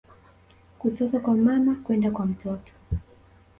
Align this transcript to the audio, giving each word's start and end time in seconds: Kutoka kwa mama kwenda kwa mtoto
Kutoka 0.79 1.19
kwa 1.19 1.35
mama 1.35 1.75
kwenda 1.75 2.11
kwa 2.11 2.25
mtoto 2.25 2.73